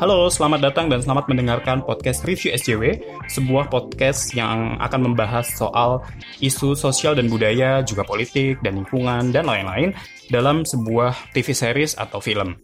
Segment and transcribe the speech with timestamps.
[0.00, 6.00] Halo, selamat datang dan selamat mendengarkan podcast Review SJW, sebuah podcast yang akan membahas soal
[6.40, 9.92] isu sosial dan budaya, juga politik dan lingkungan, dan lain-lain
[10.32, 12.56] dalam sebuah TV series atau film.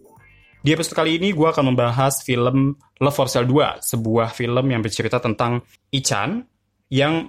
[0.64, 2.72] Di episode kali ini gue akan membahas film
[3.04, 5.60] Love for Sale 2, sebuah film yang bercerita tentang
[5.92, 6.40] Ichan
[6.88, 7.28] yang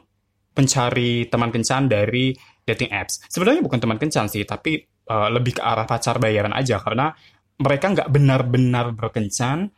[0.55, 2.31] mencari teman kencan dari
[2.63, 3.27] dating apps.
[3.27, 4.79] Sebenarnya bukan teman kencan sih, tapi
[5.11, 7.11] uh, lebih ke arah pacar bayaran aja, karena
[7.59, 9.75] mereka nggak benar-benar berkencan,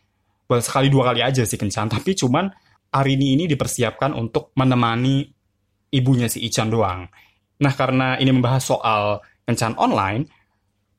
[0.49, 2.49] well, sekali dua kali aja sih kencan tapi cuman
[2.89, 5.29] Arini ini dipersiapkan untuk menemani
[5.93, 7.05] ibunya si Ichan doang.
[7.61, 10.25] Nah karena ini membahas soal kencan online,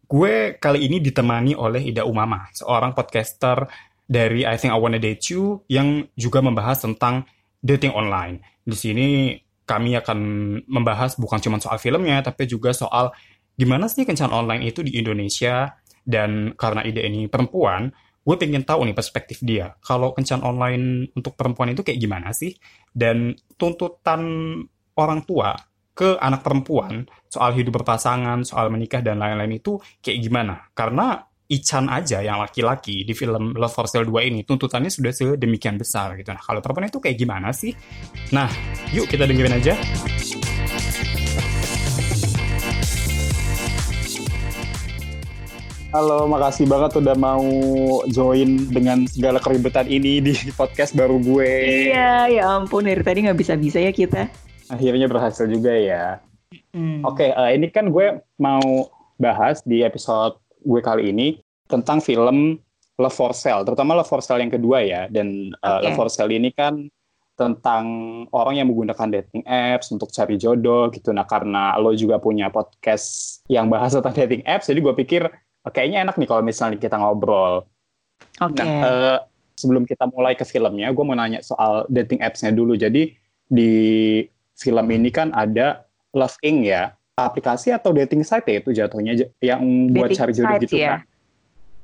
[0.07, 3.67] gue kali ini ditemani oleh Ida Umama, seorang podcaster
[4.07, 7.27] dari I Think I Wanna Date You yang juga membahas tentang
[7.59, 8.43] dating online.
[8.63, 9.35] Di sini
[9.67, 10.19] kami akan
[10.67, 13.15] membahas bukan cuma soal filmnya, tapi juga soal
[13.55, 15.75] gimana sih kencan online itu di Indonesia.
[16.01, 19.75] Dan karena Ida ini perempuan, gue pengen tahu nih perspektif dia.
[19.81, 22.53] Kalau kencan online untuk perempuan itu kayak gimana sih?
[22.93, 24.21] Dan tuntutan
[24.97, 25.57] orang tua
[25.97, 30.55] ke anak perempuan soal hidup berpasangan, soal menikah dan lain-lain itu kayak gimana?
[30.73, 35.75] Karena Ichan aja yang laki-laki di film Love for Sale 2 ini tuntutannya sudah sedemikian
[35.83, 36.31] besar gitu.
[36.31, 37.75] Nah, kalau perempuan itu kayak gimana sih?
[38.31, 38.47] Nah,
[38.95, 39.75] yuk kita dengerin aja.
[45.91, 47.43] Halo, makasih banget udah mau
[48.15, 51.51] join dengan segala keribetan ini di podcast baru gue.
[51.91, 54.31] Iya, ya ampun dari tadi nggak bisa-bisa ya kita.
[54.71, 56.23] Akhirnya berhasil juga ya.
[56.71, 57.03] Hmm.
[57.03, 58.87] Oke, okay, uh, eh, ini kan gue mau
[59.19, 62.63] bahas di episode gue kali ini tentang film
[62.95, 65.11] Love for Sale, terutama Love for Sale yang kedua ya.
[65.11, 65.91] Dan uh, okay.
[65.91, 66.87] Love for Sale ini kan
[67.35, 67.85] tentang
[68.31, 71.11] orang yang menggunakan dating apps untuk cari jodoh gitu.
[71.11, 76.09] Nah, karena lo juga punya podcast yang bahas tentang dating apps, jadi gue pikir kayaknya
[76.09, 77.69] enak nih kalau misalnya kita ngobrol.
[78.41, 78.57] Oke.
[78.57, 78.65] Okay.
[78.65, 79.19] Nah, uh,
[79.61, 82.73] sebelum kita mulai ke filmnya, gue mau nanya soal dating apps-nya dulu.
[82.81, 83.13] Jadi
[83.45, 83.73] di
[84.57, 85.85] film ini kan ada
[86.17, 89.13] Love Inc ya, aplikasi atau dating site ya itu jatuhnya
[89.45, 89.61] yang
[89.93, 90.97] buat cari jodoh gitu ya.
[90.97, 91.01] kan.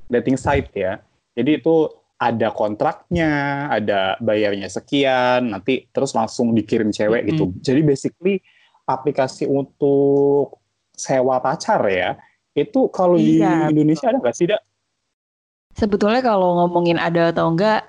[0.09, 1.05] Dating site ya.
[1.37, 7.31] Jadi itu ada kontraknya, ada bayarnya sekian, nanti terus langsung dikirim cewek mm -hmm.
[7.37, 7.45] gitu.
[7.61, 8.35] Jadi basically
[8.89, 10.57] aplikasi untuk
[10.97, 12.17] sewa pacar ya
[12.57, 14.65] itu kalau iya, di Indonesia ada nggak sih, Dak?
[15.77, 17.85] Sebetulnya kalau ngomongin ada atau enggak,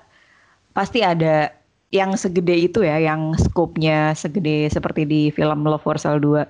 [0.76, 1.56] pasti ada
[1.88, 6.44] yang segede itu ya, yang skopnya segede seperti di film Love for Sale 2.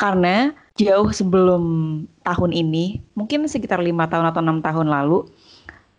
[0.00, 1.62] Karena jauh sebelum
[2.24, 5.28] tahun ini, mungkin sekitar lima tahun atau enam tahun lalu,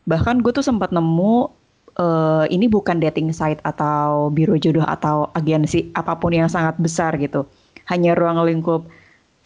[0.09, 1.53] bahkan gue tuh sempat nemu
[2.01, 7.13] uh, ini bukan dating site atau biro jodoh atau agensi apa pun yang sangat besar
[7.21, 7.45] gitu.
[7.89, 8.89] Hanya ruang lingkup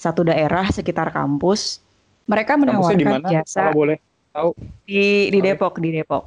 [0.02, 1.78] satu daerah sekitar kampus.
[2.26, 3.98] Mereka menawarkan di mana, jasa kalau boleh
[4.34, 4.50] tahu
[4.90, 6.26] di di Depok di Depok.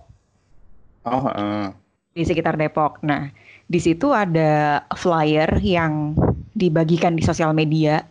[1.03, 1.75] Oh, uh.
[2.15, 3.03] Di sekitar Depok.
[3.03, 3.35] Nah,
[3.67, 6.15] di situ ada flyer yang
[6.55, 8.07] dibagikan di sosial media.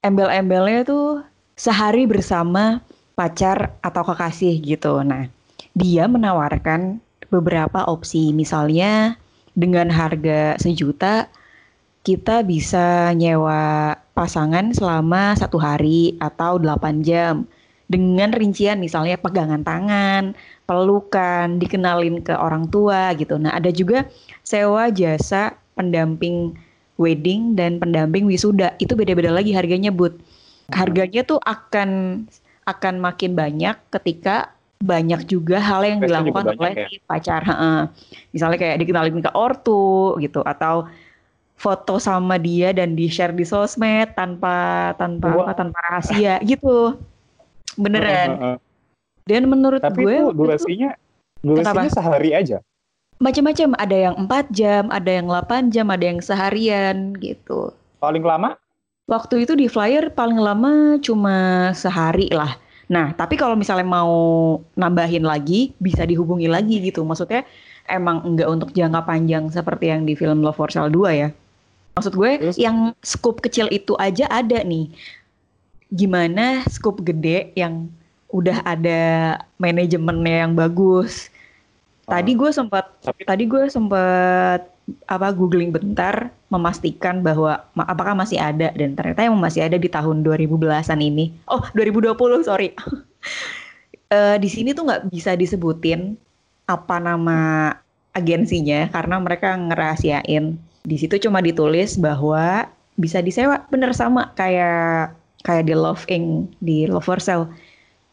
[0.00, 1.20] Embel-embelnya tuh
[1.56, 2.80] sehari bersama
[3.12, 5.04] pacar atau kekasih gitu.
[5.04, 5.28] Nah,
[5.76, 9.20] dia menawarkan beberapa opsi, misalnya
[9.54, 11.30] dengan harga sejuta
[12.04, 17.34] kita bisa nyewa pasangan selama satu hari atau delapan jam
[17.84, 20.32] dengan rincian misalnya pegangan tangan,
[20.64, 23.36] pelukan, dikenalin ke orang tua gitu.
[23.36, 24.08] Nah, ada juga
[24.40, 26.56] sewa jasa pendamping
[26.96, 28.72] wedding dan pendamping wisuda.
[28.80, 30.16] Itu beda-beda lagi harganya, Bud.
[30.72, 32.24] Harganya tuh akan
[32.64, 36.88] akan makin banyak ketika banyak juga hal yang dilakukan oleh ya?
[37.04, 37.44] pacar.
[38.32, 40.88] Misalnya kayak dikenalin ke ortu gitu atau
[41.54, 46.98] foto sama dia dan di share di sosmed tanpa tanpa apa tanpa rahasia gitu.
[47.78, 48.58] Beneran.
[49.24, 50.90] Dan menurut Tapi gue itu durasinya
[51.40, 51.96] durasinya kenapa?
[51.96, 52.58] sehari aja?
[53.22, 57.72] Macam-macam ada yang empat jam ada yang 8 jam ada yang seharian gitu.
[58.02, 58.58] Paling lama?
[59.08, 62.60] Waktu itu di flyer paling lama cuma sehari lah.
[62.92, 64.12] Nah tapi kalau misalnya mau
[64.76, 67.00] nambahin lagi bisa dihubungi lagi gitu.
[67.00, 67.48] Maksudnya
[67.88, 71.32] emang enggak untuk jangka panjang seperti yang di film Love for Sale 2 ya
[71.94, 72.56] Maksud gue Terus?
[72.58, 74.90] yang scoop kecil itu aja ada nih.
[75.94, 77.86] Gimana scoop gede yang
[78.34, 79.02] udah ada
[79.62, 81.30] manajemennya yang bagus.
[82.10, 82.36] Tadi ah.
[82.36, 82.84] gue sempat
[83.22, 84.74] tadi gue sempat
[85.08, 90.20] apa googling bentar memastikan bahwa apakah masih ada dan ternyata yang masih ada di tahun
[90.26, 91.32] 2010-an ini.
[91.48, 92.76] Oh, 2020, sorry.
[94.12, 96.18] uh, di sini tuh nggak bisa disebutin
[96.68, 97.70] apa nama
[98.12, 105.64] agensinya karena mereka ngerahasiain di situ cuma ditulis bahwa bisa disewa bener sama kayak kayak
[105.64, 107.48] di Love Inc di Love for Sale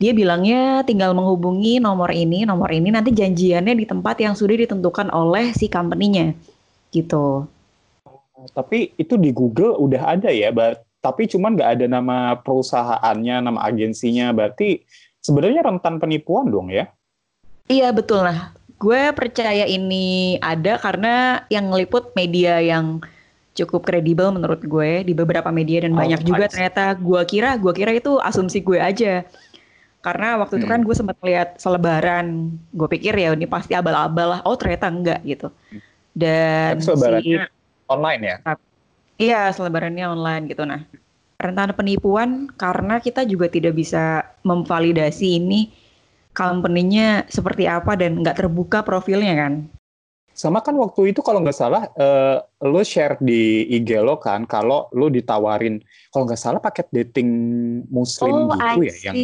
[0.01, 5.13] Dia bilangnya tinggal menghubungi nomor ini, nomor ini nanti janjiannya di tempat yang sudah ditentukan
[5.13, 6.33] oleh si company-nya.
[6.89, 7.45] Gitu.
[8.49, 10.49] Tapi itu di Google udah ada ya,
[11.05, 14.33] tapi cuman nggak ada nama perusahaannya, nama agensinya.
[14.33, 14.81] Berarti
[15.21, 16.89] sebenarnya rentan penipuan dong ya?
[17.69, 18.57] Iya betul nah.
[18.81, 22.97] Gue percaya ini ada karena yang ngeliput media yang
[23.53, 27.73] cukup kredibel menurut gue di beberapa media dan oh, banyak juga ternyata gue kira gue
[27.77, 29.21] kira itu asumsi gue aja.
[30.01, 30.61] Karena waktu hmm.
[30.65, 34.41] itu kan gue sempat lihat selebaran gue pikir ya ini pasti abal-abal lah.
[34.49, 35.53] Oh ternyata enggak gitu.
[36.17, 37.53] Dan selebarannya si,
[37.85, 38.35] online ya?
[39.21, 40.65] Iya selebarannya online gitu.
[40.65, 40.81] Nah
[41.37, 45.69] rentan penipuan karena kita juga tidak bisa memvalidasi ini
[46.31, 49.53] company-nya seperti apa dan nggak terbuka profilnya kan
[50.31, 54.89] sama kan waktu itu kalau nggak salah, uh, lo share di IG lo kan, kalau
[54.95, 57.29] lo ditawarin, kalau nggak salah paket dating
[57.91, 59.15] muslim oh, gitu ya, yang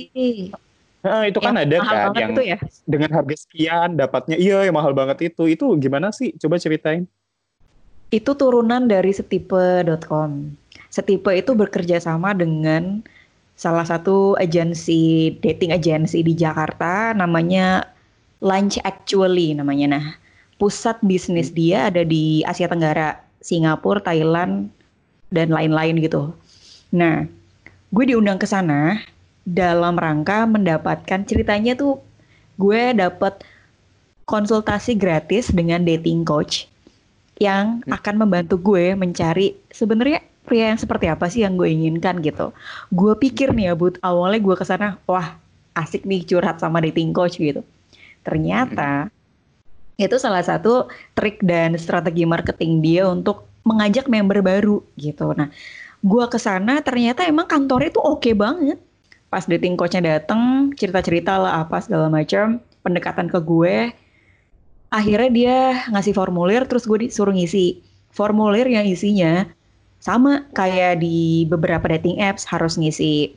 [1.07, 2.57] Nah, itu kan ada kan yang ya?
[2.83, 5.47] dengan harga sekian dapatnya iya yang mahal banget itu.
[5.47, 6.35] Itu gimana sih?
[6.35, 7.07] Coba ceritain.
[8.11, 10.51] Itu turunan dari setipe.com.
[10.91, 13.05] Setipe itu bekerja sama dengan
[13.57, 17.83] salah satu agensi dating agensi di Jakarta namanya
[18.39, 19.97] Lunch Actually namanya.
[19.97, 20.05] Nah,
[20.61, 24.69] pusat bisnis dia ada di Asia Tenggara, Singapura, Thailand,
[25.33, 26.31] dan lain-lain gitu.
[26.93, 27.25] Nah,
[27.89, 29.01] gue diundang ke sana
[29.47, 31.97] dalam rangka mendapatkan ceritanya tuh
[32.61, 33.41] gue dapet
[34.27, 36.67] konsultasi gratis dengan dating coach
[37.39, 37.95] yang hmm.
[37.95, 42.55] akan membantu gue mencari sebenarnya pria yang seperti apa sih yang gue inginkan gitu.
[42.95, 45.35] Gue pikir nih ya, Bud, awalnya gue ke sana, wah
[45.77, 47.61] asik nih curhat sama dating coach gitu.
[48.25, 49.11] Ternyata
[49.97, 55.33] itu salah satu trik dan strategi marketing dia untuk mengajak member baru gitu.
[55.33, 55.49] Nah,
[56.05, 58.79] gua ke sana ternyata emang kantornya itu oke okay banget.
[59.27, 63.91] Pas dating coachnya dateng, cerita-cerita lah apa segala macam, pendekatan ke gue.
[64.87, 65.57] Akhirnya dia
[65.91, 67.83] ngasih formulir, terus gue disuruh ngisi.
[68.15, 69.43] Formulir yang isinya
[69.97, 73.33] sama kayak di beberapa dating apps harus ngisi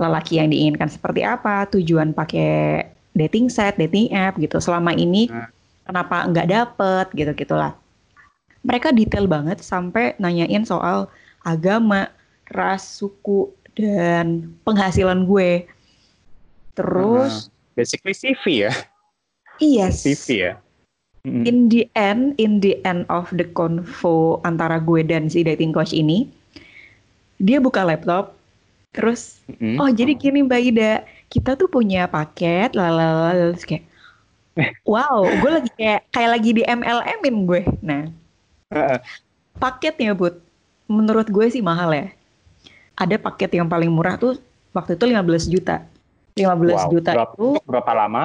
[0.00, 2.84] lelaki yang diinginkan seperti apa, tujuan pakai
[3.14, 4.58] dating site, dating app gitu.
[4.58, 5.46] Selama ini nah.
[5.86, 7.76] kenapa nggak dapet gitu gitulah.
[8.62, 11.10] Mereka detail banget sampai nanyain soal
[11.42, 12.08] agama
[12.50, 15.66] ras suku dan penghasilan gue.
[16.72, 18.72] Terus uh, basically CV ya?
[19.60, 19.92] Iya.
[19.92, 20.02] Yes.
[20.02, 20.52] CV ya
[21.26, 21.44] mm.
[21.46, 25.94] in the end in the end of the convo antara gue dan si dating coach
[25.94, 26.30] ini
[27.42, 28.34] dia buka laptop
[28.92, 30.92] terus mm oh jadi gini mbak Ida
[31.32, 33.88] kita tuh punya paket lalu kayak
[34.84, 37.62] wow, gue lagi kayak kayak lagi di MLM-in gue.
[37.80, 38.02] Nah,
[39.56, 40.36] paketnya Bud,
[40.88, 42.06] menurut gue sih mahal ya.
[42.96, 44.36] Ada paket yang paling murah tuh
[44.76, 45.76] waktu itu 15 juta.
[46.36, 46.88] 15 wow.
[46.88, 48.22] juta berapa, itu berapa lama?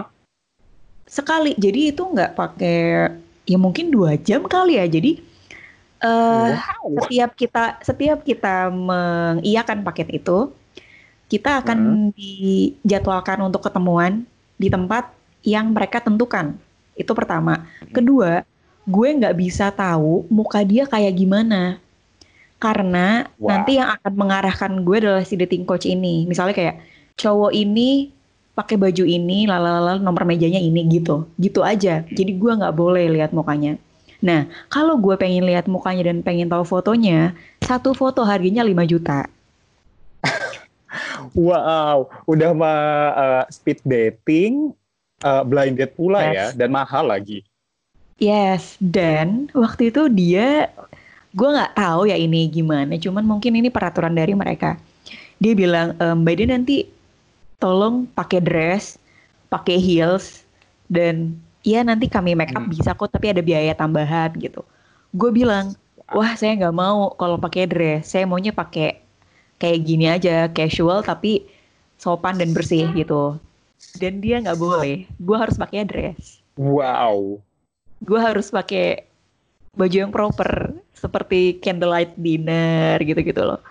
[1.08, 1.56] Sekali.
[1.56, 3.10] Jadi itu nggak pakai
[3.48, 4.86] ya mungkin dua jam kali ya.
[4.86, 5.24] Jadi
[6.04, 7.08] uh, wow.
[7.08, 10.52] setiap kita setiap kita mengiyakan paket itu,
[11.32, 12.14] kita akan hmm.
[12.14, 14.28] dijadwalkan untuk ketemuan
[14.60, 15.10] di tempat
[15.48, 16.60] yang mereka tentukan.
[16.98, 17.64] Itu pertama.
[17.96, 18.44] Kedua,
[18.84, 21.80] gue nggak bisa tahu muka dia kayak gimana.
[22.58, 23.54] Karena wow.
[23.54, 26.26] nanti yang akan mengarahkan gue adalah si dating coach ini.
[26.26, 26.76] Misalnya kayak
[27.18, 28.17] cowok ini
[28.58, 31.30] pakai baju ini, lalala nomor mejanya ini gitu.
[31.38, 32.02] Gitu aja.
[32.10, 33.78] Jadi gue nggak boleh lihat mukanya.
[34.18, 39.30] Nah, kalau gue pengen lihat mukanya dan pengen tahu fotonya, satu foto harganya 5 juta.
[41.38, 42.82] wow, udah mah
[43.14, 44.74] uh, speed dating,
[45.22, 46.34] uh, blind date pula ya, yes.
[46.34, 47.46] ya dan mahal lagi.
[48.18, 50.74] Yes, dan waktu itu dia
[51.38, 54.82] gue nggak tahu ya ini gimana, cuman mungkin ini peraturan dari mereka.
[55.38, 56.90] Dia bilang, e, Mbak Ida nanti
[57.58, 59.02] tolong pakai dress,
[59.50, 60.46] pakai heels,
[60.90, 62.74] dan ya nanti kami make up hmm.
[62.74, 64.62] bisa kok, tapi ada biaya tambahan gitu.
[65.18, 65.74] Gue bilang,
[66.14, 69.02] wah saya nggak mau kalau pakai dress, saya maunya pakai
[69.58, 71.46] kayak gini aja, casual tapi
[71.98, 73.42] sopan dan bersih gitu.
[73.98, 75.10] Dan dia nggak boleh.
[75.18, 76.42] Gue harus pakai dress.
[76.58, 77.42] Wow.
[78.06, 79.10] Gue harus pakai
[79.74, 83.62] baju yang proper seperti candlelight dinner gitu-gitu loh.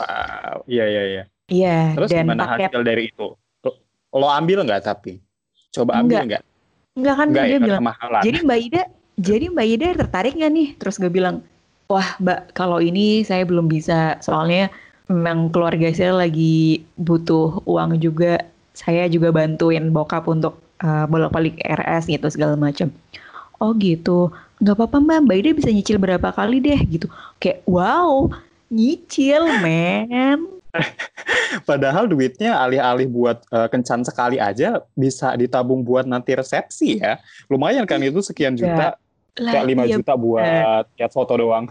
[0.00, 0.64] Wow.
[0.68, 2.70] Iya iya iya iya terus dan gimana paket...
[2.72, 3.28] hasil dari itu?
[4.14, 5.18] Lo ambil nggak tapi
[5.74, 6.42] coba ambil nggak.
[6.94, 7.14] nggak?
[7.18, 7.82] Kan Enggak, dia ya, bilang
[8.22, 8.82] jadi mbak Ida
[9.18, 10.68] jadi mbak Ida tertarik nggak nih?
[10.78, 11.42] Terus gue bilang
[11.90, 14.18] wah mbak kalau ini saya belum bisa.
[14.22, 14.70] Soalnya
[15.10, 18.38] memang keluarga saya lagi butuh uang juga.
[18.74, 22.90] Saya juga bantuin bokap untuk uh, bolak-balik RS gitu segala macam.
[23.62, 27.06] Oh gitu, nggak apa-apa mbak, mbak Ida bisa nyicil berapa kali deh gitu.
[27.38, 28.30] Kayak wow,
[28.74, 30.58] nyicil men.
[31.70, 37.22] Padahal duitnya alih-alih buat uh, kencan sekali aja bisa ditabung buat nanti resepsi ya.
[37.46, 38.98] Lumayan kan itu sekian juta.
[38.98, 39.00] Ya.
[39.34, 41.70] Kayak 5 iya, juta buat ya foto doang.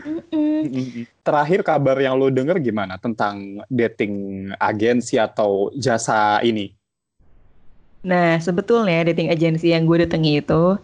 [0.00, 1.04] Mm-mm.
[1.20, 6.72] Terakhir kabar yang lo denger gimana tentang dating agensi atau jasa ini?
[8.00, 10.80] Nah, sebetulnya dating agensi yang gue datangi itu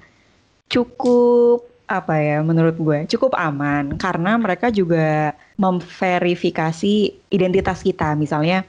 [0.69, 8.66] cukup apa ya menurut gue cukup aman karena mereka juga memverifikasi identitas kita misalnya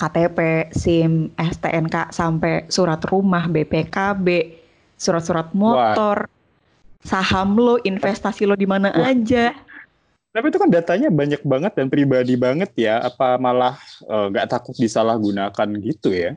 [0.00, 0.38] KTP,
[0.72, 4.56] SIM, STNK sampai surat rumah, BPKB,
[4.96, 7.04] surat-surat motor, Wah.
[7.04, 9.52] saham lo, investasi lo di mana aja.
[10.32, 13.04] Tapi itu kan datanya banyak banget dan pribadi banget ya.
[13.04, 13.76] Apa malah
[14.08, 16.32] eh, nggak uh, takut disalahgunakan gitu ya?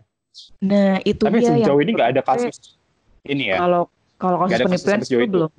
[0.59, 2.75] Nah itu Tapi dia sejauh yang ini nggak ada kasus
[3.23, 3.63] ini ya.
[3.63, 3.87] Kalau
[4.19, 5.51] kalau kasus penipuan itu belum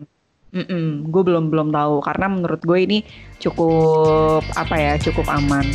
[0.55, 2.99] Mm -mm, gue belum belum tahu karena menurut gue ini
[3.43, 5.67] cukup apa ya cukup aman.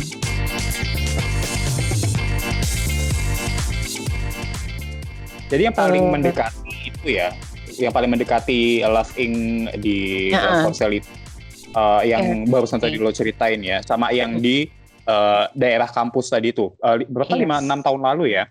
[5.52, 7.28] Jadi yang paling uh, mendekati itu ya,
[7.76, 9.36] yang paling mendekati Love Ink
[9.84, 11.10] di uh, Ponsel itu,
[11.76, 14.64] uh, yang uh, barusan tadi lo ceritain ya, sama yang di
[15.04, 17.66] uh, daerah kampus tadi itu, uh, berapa lima yes.
[17.68, 18.48] enam tahun lalu ya?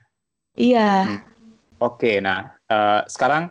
[0.60, 0.92] Iya.
[1.08, 1.20] Hmm.
[1.80, 3.50] Oke, nah uh, sekarang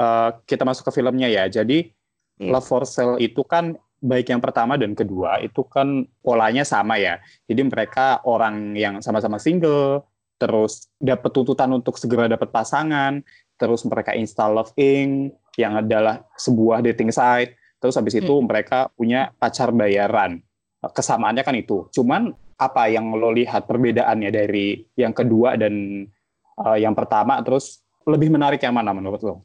[0.00, 1.44] uh, kita masuk ke filmnya ya.
[1.46, 1.94] Jadi
[2.38, 2.54] Yeah.
[2.54, 7.18] Love for Sale itu kan baik yang pertama dan kedua itu kan polanya sama ya.
[7.50, 10.06] Jadi mereka orang yang sama-sama single,
[10.38, 13.20] terus dapat tuntutan untuk segera dapat pasangan,
[13.58, 18.46] terus mereka install Love Inc yang adalah sebuah dating site, terus habis itu hmm.
[18.46, 20.38] mereka punya pacar bayaran.
[20.78, 21.90] Kesamaannya kan itu.
[21.90, 26.06] Cuman apa yang lo lihat perbedaannya dari yang kedua dan
[26.54, 29.42] uh, yang pertama, terus lebih menarik yang mana menurut lo?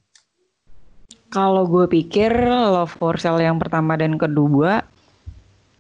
[1.34, 4.86] Kalau gue pikir Love for Sale yang pertama dan kedua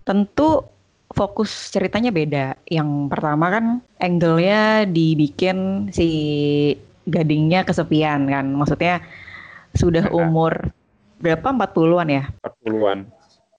[0.02, 0.66] tentu
[1.14, 2.58] fokus ceritanya beda.
[2.66, 3.66] Yang pertama kan
[4.02, 6.10] angle-nya dibikin si
[7.06, 8.50] gadingnya kesepian kan.
[8.50, 9.06] Maksudnya
[9.78, 10.74] sudah umur
[11.22, 12.24] berapa 40-an ya?
[12.66, 13.00] 40-an.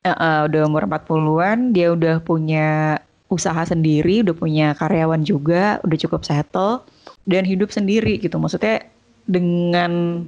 [0.04, 2.98] Uh, uh, udah umur 40-an, dia udah punya
[3.32, 6.84] usaha sendiri, udah punya karyawan juga, udah cukup settle
[7.24, 8.36] dan hidup sendiri gitu.
[8.36, 8.84] Maksudnya
[9.24, 10.24] dengan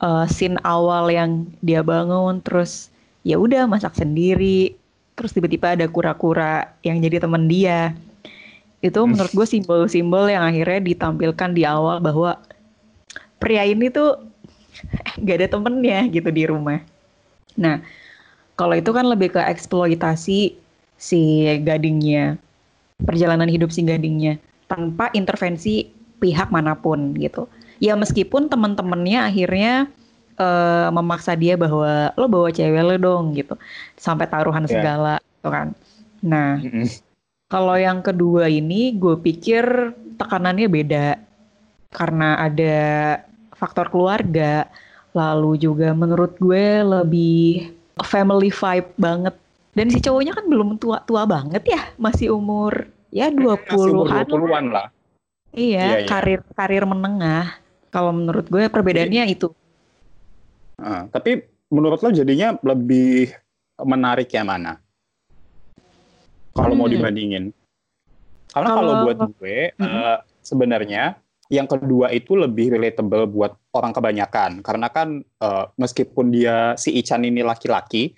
[0.00, 2.88] uh, scene awal yang dia bangun terus
[3.22, 4.74] ya udah masak sendiri
[5.14, 7.92] terus tiba-tiba ada kura-kura yang jadi teman dia.
[8.80, 12.40] Itu menurut gue simbol-simbol yang akhirnya ditampilkan di awal bahwa
[13.36, 14.16] pria ini tuh
[15.20, 16.80] gak ada temennya gitu di rumah.
[17.60, 17.84] Nah,
[18.56, 20.56] kalau itu kan lebih ke eksploitasi
[20.96, 21.20] si
[21.60, 22.40] gadingnya,
[23.04, 24.40] perjalanan hidup si gadingnya
[24.72, 27.44] tanpa intervensi pihak mana pun gitu
[27.80, 29.88] ya meskipun teman-temannya akhirnya
[30.36, 33.56] uh, memaksa dia bahwa lo bawa cewek lo dong gitu.
[33.96, 34.70] Sampai taruhan yeah.
[34.70, 35.68] segala gitu kan.
[36.22, 36.86] Nah mm -hmm.
[37.48, 41.06] kalau yang kedua ini gue pikir tekanannya beda.
[41.90, 42.78] Karena ada
[43.56, 44.70] faktor keluarga
[45.10, 47.74] lalu juga menurut gue lebih
[48.06, 49.34] family vibe banget.
[49.74, 54.86] Dan si cowoknya kan belum tua tua banget ya masih umur ya 20-an 20-an lah.
[55.50, 56.06] Iya, iya, iya.
[56.06, 57.58] karir karir menengah
[57.90, 59.50] kalau menurut gue perbedaannya itu.
[60.80, 63.34] Uh, tapi menurut lo jadinya lebih
[63.82, 64.80] menarik yang mana?
[66.56, 66.80] Kalau hmm.
[66.80, 67.52] mau dibandingin.
[68.50, 69.84] Karena kalau, buat gue hmm.
[69.84, 71.14] uh, sebenarnya
[71.50, 77.26] yang kedua itu lebih relatable buat orang kebanyakan karena kan uh, meskipun dia si Ican
[77.26, 78.14] ini laki-laki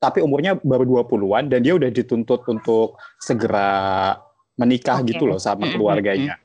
[0.00, 4.12] tapi umurnya baru 20-an dan dia udah dituntut untuk segera
[4.60, 5.16] menikah okay.
[5.16, 6.36] gitu loh sama keluarganya.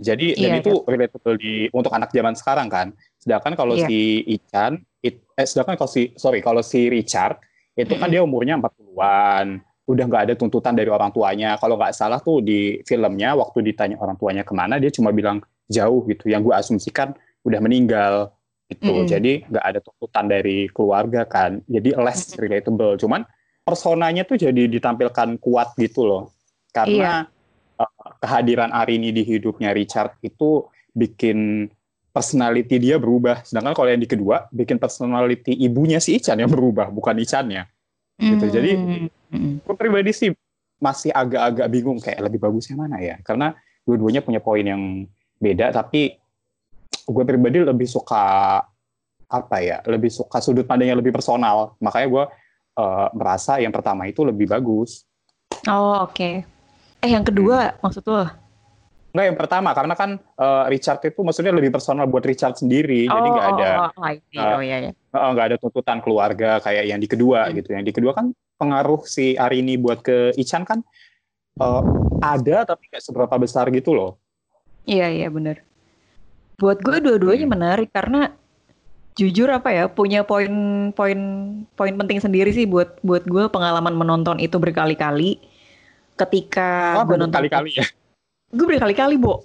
[0.00, 0.88] Jadi yeah, dan itu yeah.
[0.90, 2.90] relatable di untuk anak zaman sekarang kan.
[3.22, 3.86] Sedangkan kalau yeah.
[3.86, 7.38] si Ican, it, eh sedangkan kalau si sorry kalau si Richard
[7.74, 9.58] itu kan dia umurnya 40-an,
[9.90, 11.58] udah nggak ada tuntutan dari orang tuanya.
[11.58, 15.42] Kalau nggak salah tuh di filmnya waktu ditanya orang tuanya ke mana dia cuma bilang
[15.70, 16.30] jauh gitu.
[16.30, 17.08] Yang gue asumsikan
[17.46, 18.34] udah meninggal
[18.70, 18.90] itu.
[18.90, 19.10] Mm -hmm.
[19.10, 21.62] Jadi nggak ada tuntutan dari keluarga kan.
[21.70, 22.98] Jadi less relatable.
[22.98, 23.22] Cuman
[23.62, 26.22] personanya tuh jadi ditampilkan kuat gitu loh.
[26.74, 27.33] Karena yeah
[28.22, 30.64] kehadiran Arini di hidupnya Richard itu
[30.94, 31.68] bikin
[32.14, 33.42] personality dia berubah.
[33.42, 37.66] Sedangkan kalau yang di kedua bikin personality ibunya si Ican yang berubah, bukan Icannya.
[38.14, 38.46] Gitu.
[38.46, 39.66] Jadi mm.
[39.66, 40.30] gue pribadi sih
[40.78, 43.18] masih agak-agak bingung kayak lebih bagusnya mana ya.
[43.26, 43.50] Karena
[43.84, 45.04] dua-duanya punya poin yang
[45.38, 46.16] beda tapi
[47.04, 48.24] gue pribadi lebih suka
[49.28, 52.24] apa ya lebih suka sudut pandang yang lebih personal makanya gue
[52.80, 55.04] uh, merasa yang pertama itu lebih bagus
[55.68, 56.34] oh oke okay.
[57.04, 57.84] Eh yang kedua hmm.
[57.84, 58.24] maksud lo?
[59.14, 63.14] Enggak yang pertama karena kan uh, Richard itu maksudnya lebih personal buat Richard sendiri, oh,
[63.14, 64.92] jadi nggak ada oh, oh, uh, oh, iya, iya.
[65.14, 67.60] Uh, nggak ada tuntutan keluarga kayak yang di kedua hmm.
[67.60, 67.68] gitu.
[67.76, 70.82] Yang di kedua kan pengaruh si Arini buat ke Ichan kan
[71.60, 71.82] uh,
[72.24, 74.18] ada tapi kayak seberapa besar gitu loh.
[74.88, 75.62] Iya iya benar.
[76.58, 77.54] Buat gue dua-duanya hmm.
[77.54, 78.32] menarik karena
[79.14, 81.20] jujur apa ya punya poin-poin
[81.78, 85.38] poin penting sendiri sih buat buat gue pengalaman menonton itu berkali-kali
[86.14, 87.86] ketika oh, gue nonton kali-kali ya?
[88.54, 89.44] Gue berkali-kali bo.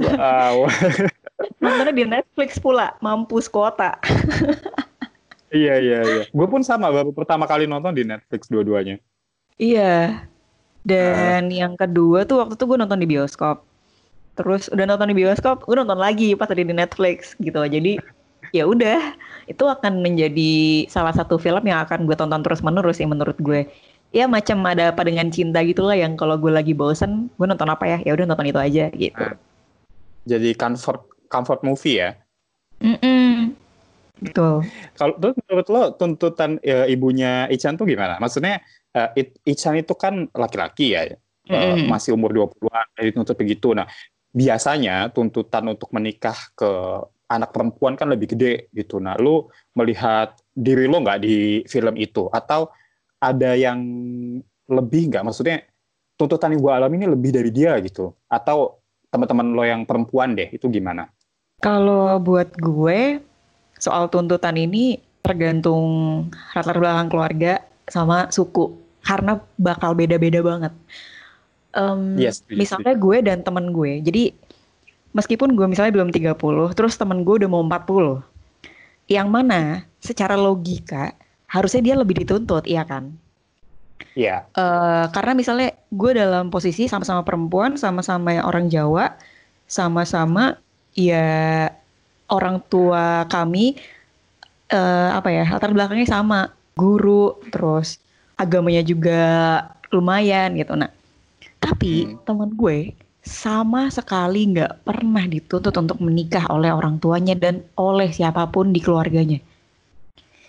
[0.00, 0.66] Wow.
[1.62, 3.94] Nontonnya di Netflix pula mampus kota
[5.54, 6.22] iya iya iya.
[6.34, 8.98] Gue pun sama baru pertama kali nonton di Netflix dua-duanya.
[9.56, 10.26] Iya.
[10.82, 11.54] Dan uh.
[11.54, 13.62] yang kedua tuh waktu itu gue nonton di bioskop.
[14.34, 17.62] Terus udah nonton di bioskop gue nonton lagi pas tadi di Netflix gitu.
[17.62, 17.96] Jadi
[18.50, 19.14] ya udah.
[19.46, 23.70] Itu akan menjadi salah satu film yang akan gue tonton terus menerus sih menurut gue
[24.14, 27.84] ya macam ada apa dengan cinta gitulah yang kalau gue lagi bosen gue nonton apa
[27.84, 27.98] ya?
[28.06, 29.18] Ya udah nonton itu aja gitu.
[29.18, 29.34] Nah,
[30.24, 32.14] jadi comfort comfort movie ya?
[32.78, 33.34] Mm -mm.
[34.22, 34.62] betul.
[34.94, 38.22] Kalau menurut lo tuntutan ya, ibunya Ichan tuh gimana?
[38.22, 38.62] Maksudnya
[38.94, 39.10] uh,
[39.42, 41.58] Ichan itu kan laki-laki ya mm -mm.
[41.58, 43.74] Uh, masih umur 20-an jadi tuntut begitu.
[43.74, 43.90] Nah
[44.34, 46.70] biasanya tuntutan untuk menikah ke
[47.30, 49.00] anak perempuan kan lebih gede gitu.
[49.00, 52.28] Nah, lu melihat diri lo nggak di film itu?
[52.30, 52.70] Atau
[53.32, 53.80] ada yang
[54.68, 55.24] lebih nggak?
[55.24, 55.64] Maksudnya
[56.20, 58.12] tuntutan yang gue alami ini lebih dari dia gitu?
[58.28, 61.08] Atau teman-teman lo yang perempuan deh itu gimana?
[61.62, 63.22] Kalau buat gue
[63.78, 65.84] soal tuntutan ini tergantung
[66.52, 70.72] latar belakang keluarga sama suku karena bakal beda-beda banget.
[71.74, 74.30] Um, yes, misalnya gue dan temen gue, jadi
[75.10, 76.38] meskipun gue misalnya belum 30,
[76.78, 78.22] terus temen gue udah mau 40.
[79.10, 81.12] Yang mana secara logika
[81.54, 83.14] harusnya dia lebih dituntut, iya kan?
[84.18, 84.42] Iya.
[84.42, 84.58] Yeah.
[84.58, 89.14] Uh, karena misalnya gue dalam posisi sama-sama perempuan, sama-sama orang Jawa,
[89.70, 90.58] sama-sama
[90.98, 91.70] ya
[92.26, 93.78] orang tua kami
[94.74, 98.02] uh, apa ya latar belakangnya sama, guru, terus
[98.34, 99.22] agamanya juga
[99.94, 100.74] lumayan gitu.
[100.74, 100.90] Nah,
[101.62, 102.26] tapi hmm.
[102.26, 102.90] teman gue
[103.24, 108.82] sama sekali nggak pernah dituntut untuk menikah oleh orang tuanya dan oleh siapa pun di
[108.82, 109.40] keluarganya.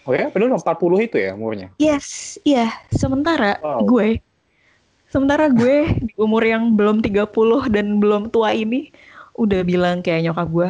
[0.06, 0.62] Oh ya, benar 40
[1.02, 1.68] itu ya umurnya?
[1.82, 2.70] Yes, iya.
[2.94, 3.82] Sementara wow.
[3.82, 4.22] gue,
[5.10, 7.26] sementara gue di umur yang belum 30
[7.74, 8.94] dan belum tua ini,
[9.34, 10.70] udah bilang kayak nyokap gue,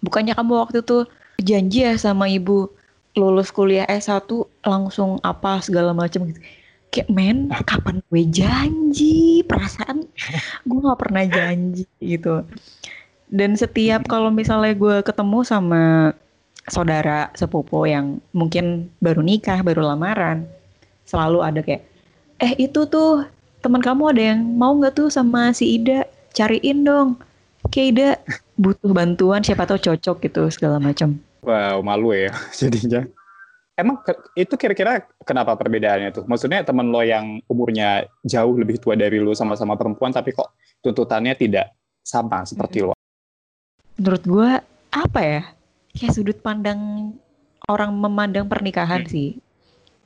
[0.00, 1.04] bukannya kamu waktu itu
[1.40, 2.72] janji ya sama ibu
[3.16, 4.28] lulus kuliah S1
[4.64, 6.40] langsung apa segala macam gitu
[6.92, 10.04] kayak men kapan gue janji perasaan
[10.68, 12.44] gue nggak pernah janji gitu
[13.32, 16.14] dan setiap kalau misalnya gue ketemu sama
[16.66, 20.46] saudara sepupu yang mungkin baru nikah baru lamaran
[21.06, 21.86] selalu ada kayak
[22.42, 23.24] eh itu tuh
[23.62, 27.16] teman kamu ada yang mau nggak tuh sama si Ida cariin dong
[27.70, 28.08] kayak Ida
[28.58, 33.06] butuh bantuan siapa tahu cocok gitu segala macam wow malu ya jadinya
[33.76, 34.00] Emang
[34.32, 36.24] itu kira-kira kenapa perbedaannya tuh?
[36.24, 41.36] Maksudnya temen lo yang umurnya jauh lebih tua dari lo sama-sama perempuan, tapi kok tuntutannya
[41.36, 42.96] tidak sama seperti lo?
[44.00, 44.50] Menurut gue
[44.96, 45.44] apa ya?
[45.96, 47.12] Kayak sudut pandang
[47.66, 49.10] orang memandang pernikahan hmm.
[49.10, 49.28] sih.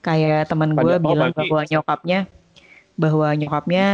[0.00, 1.50] Kayak teman gue bilang bagi...
[1.50, 2.20] bahwa nyokapnya,
[2.96, 3.86] bahwa nyokapnya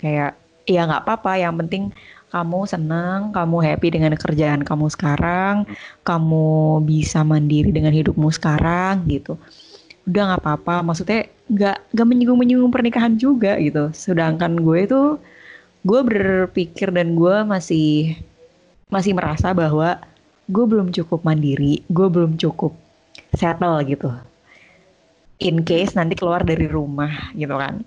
[0.00, 0.32] kayak
[0.64, 1.92] ya nggak apa-apa, yang penting
[2.32, 5.68] kamu senang, kamu happy dengan kerjaan kamu sekarang,
[6.08, 9.36] kamu bisa mandiri dengan hidupmu sekarang gitu.
[10.08, 13.92] Udah nggak apa-apa, maksudnya nggak nggak menyinggung menyinggung pernikahan juga gitu.
[13.92, 15.20] Sedangkan gue itu
[15.84, 18.16] gue berpikir dan gue masih
[18.88, 20.00] masih merasa bahwa
[20.50, 22.74] gue belum cukup mandiri, gue belum cukup
[23.36, 24.10] settle gitu.
[25.42, 27.82] In case nanti keluar dari rumah gitu kan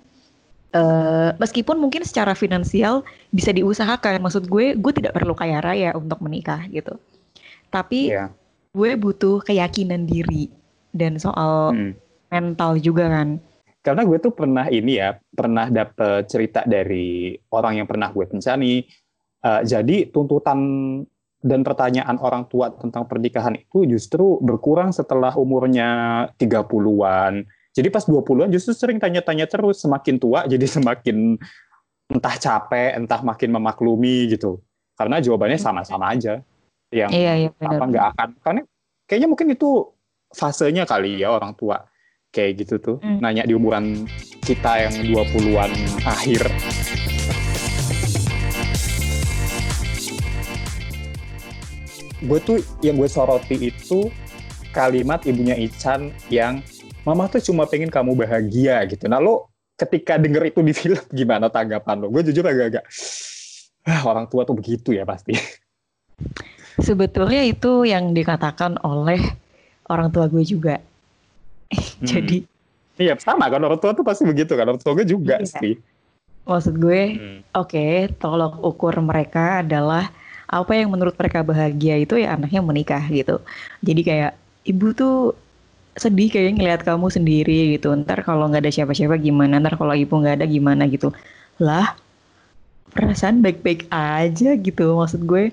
[0.76, 3.00] Uh, meskipun mungkin secara finansial
[3.32, 7.00] bisa diusahakan, maksud gue, gue tidak perlu kaya raya untuk menikah gitu.
[7.72, 8.28] Tapi yeah.
[8.76, 10.52] gue butuh keyakinan diri
[10.92, 11.92] dan soal hmm.
[12.28, 13.40] mental juga kan.
[13.80, 18.84] Karena gue tuh pernah ini ya, pernah dapet cerita dari orang yang pernah gue pencani.
[19.40, 20.58] Uh, jadi tuntutan
[21.46, 28.48] dan pertanyaan orang tua tentang pernikahan itu justru berkurang setelah umurnya 30-an jadi pas 20-an
[28.48, 31.36] justru sering tanya-tanya terus, semakin tua jadi semakin
[32.08, 34.64] entah capek, entah makin memaklumi gitu.
[34.96, 36.40] Karena jawabannya sama-sama aja.
[36.88, 38.28] Yang iya, iya, apa nggak akan.
[38.40, 38.60] Karena
[39.04, 39.92] kayaknya mungkin itu
[40.32, 41.84] fasenya kali ya orang tua
[42.32, 42.96] kayak gitu tuh.
[43.04, 43.20] Hmm.
[43.20, 44.08] Nanya di umuran
[44.40, 45.72] kita yang 20-an
[46.08, 46.48] akhir.
[52.24, 54.08] Gue tuh yang gue soroti itu
[54.72, 56.64] kalimat ibunya Ican yang
[57.04, 59.08] mama tuh cuma pengen kamu bahagia gitu.
[59.08, 62.08] Nah lo ketika denger itu di film gimana tanggapan lo?
[62.08, 62.84] Gue jujur agak-agak,
[63.88, 65.36] ah, orang tua tuh begitu ya pasti.
[66.76, 69.20] Sebetulnya itu yang dikatakan oleh
[69.88, 70.80] orang tua gue juga.
[71.72, 72.04] Hmm.
[72.04, 72.56] Jadi
[72.96, 75.44] Iya sama kan orang tua tuh pasti begitu kan orang tua gue juga iya.
[75.44, 75.76] sih.
[76.48, 77.40] Maksud gue, hmm.
[77.52, 80.08] oke, okay, tolok ukur mereka adalah
[80.46, 83.42] apa yang menurut mereka bahagia itu ya anaknya menikah gitu.
[83.82, 84.32] Jadi kayak
[84.66, 85.34] ibu tuh
[85.96, 87.90] sedih kayaknya ngeliat kamu sendiri gitu.
[87.96, 89.58] Ntar kalau nggak ada siapa-siapa gimana?
[89.58, 91.10] Ntar kalau ibu nggak ada gimana gitu.
[91.58, 91.96] Lah,
[92.92, 94.86] perasaan baik-baik aja gitu.
[95.00, 95.50] Maksud gue,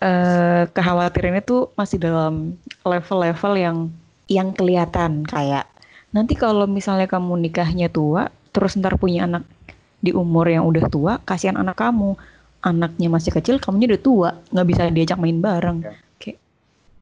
[0.00, 3.78] uh, kekhawatirannya tuh masih dalam level-level yang
[4.24, 5.68] yang kelihatan kayak
[6.16, 9.44] nanti kalau misalnya kamu nikahnya tua, terus ntar punya anak
[10.00, 12.16] di umur yang udah tua, kasihan anak kamu
[12.64, 15.84] anaknya masih kecil, kamunya udah tua, nggak bisa diajak main bareng.
[15.84, 15.96] Yeah.
[16.16, 16.38] Kayak,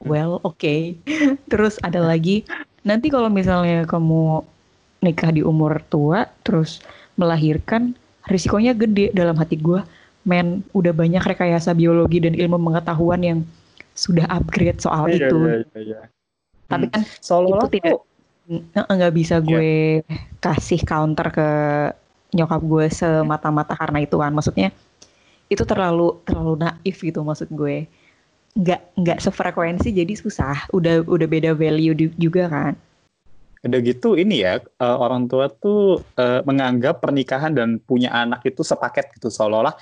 [0.03, 0.59] well, oke.
[0.59, 0.98] Okay.
[1.53, 2.42] terus ada lagi,
[2.83, 4.42] nanti kalau misalnya kamu
[5.07, 6.83] nikah di umur tua, terus
[7.14, 7.94] melahirkan,
[8.27, 9.81] risikonya gede dalam hati gue.
[10.22, 13.38] Men, udah banyak rekayasa biologi dan ilmu pengetahuan yang
[13.98, 15.38] sudah upgrade soal yeah, itu.
[15.38, 16.05] Yeah, yeah, yeah.
[16.70, 17.51] Tapi kan hmm.
[17.51, 17.98] itu tidak
[18.87, 19.46] nggak bisa iya.
[19.46, 19.70] gue
[20.07, 20.22] yeah.
[20.38, 21.48] kasih counter ke
[22.33, 24.31] nyokap gue semata-mata karena itu kan.
[24.31, 24.70] Maksudnya
[25.53, 27.85] itu terlalu terlalu naif gitu maksud gue.
[28.57, 30.73] Nggak nggak sefrekuensi jadi susah.
[30.73, 32.73] Udah udah beda value juga kan.
[33.62, 38.65] Udah gitu ini ya uh, orang tua tuh uh, menganggap pernikahan dan punya anak itu
[38.65, 39.29] sepaket gitu.
[39.29, 39.77] Seolah-olah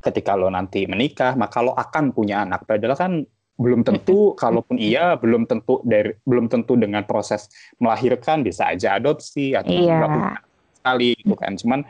[0.00, 2.64] ketika lo nanti menikah maka lo akan punya anak.
[2.64, 3.12] Padahal kan
[3.60, 9.52] belum tentu kalaupun iya belum tentu dari belum tentu dengan proses melahirkan bisa aja adopsi
[9.52, 10.34] atau iya.
[10.80, 11.52] sekali gitu kan.
[11.60, 11.80] Cuman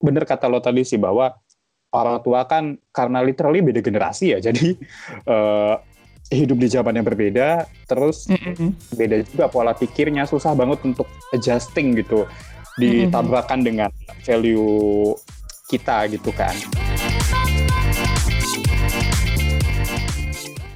[0.00, 1.36] bener kata lo tadi sih bahwa
[1.92, 4.76] orang tua kan karena literally beda generasi ya jadi
[5.28, 5.76] uh,
[6.28, 8.96] hidup di zaman yang berbeda terus mm-hmm.
[8.96, 12.28] beda juga pola pikirnya susah banget untuk adjusting gitu
[12.76, 13.68] ditabrakan mm-hmm.
[13.68, 13.90] dengan
[14.24, 15.16] value
[15.68, 16.56] kita gitu kan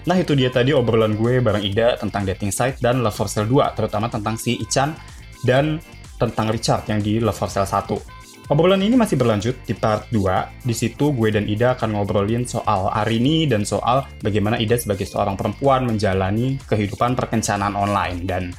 [0.02, 3.46] Nah itu dia tadi obrolan gue bareng Ida tentang dating site dan Love for Sale
[3.46, 4.98] 2, terutama tentang si Ichan
[5.46, 5.78] dan
[6.18, 8.21] tentang Richard yang di Love for Sale 1.
[8.50, 10.66] Obrolan ini masih berlanjut di part 2.
[10.66, 15.38] Di situ gue dan Ida akan ngobrolin soal Arini dan soal bagaimana Ida sebagai seorang
[15.38, 18.50] perempuan menjalani kehidupan perkencanan online dan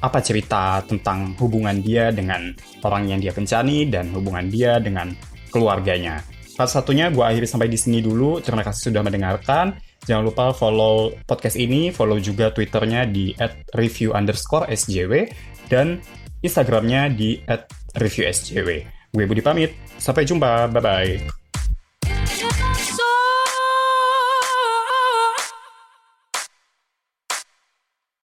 [0.00, 2.52] apa cerita tentang hubungan dia dengan
[2.84, 5.12] orang yang dia kencani dan hubungan dia dengan
[5.52, 6.24] keluarganya.
[6.56, 8.40] Part satunya gue akhiri sampai di sini dulu.
[8.40, 9.76] Terima kasih sudah mendengarkan.
[10.08, 13.36] Jangan lupa follow podcast ini, follow juga Twitternya di
[13.76, 15.28] @review underscore sjw
[15.68, 16.00] dan
[16.40, 17.44] Instagramnya di
[17.92, 18.95] @reviewsjw.
[19.16, 19.72] Gue Budi pamit.
[19.96, 20.68] Sampai jumpa.
[20.68, 21.45] Bye-bye.